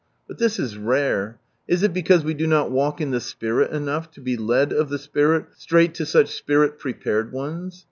[0.27, 1.39] But this is rare.
[1.67, 5.93] Is it because walk in the Spirit" enough, to be" led of the Spirit" straight
[5.93, 7.79] to such prepared ones?